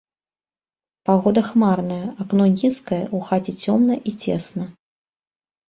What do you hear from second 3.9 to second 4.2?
і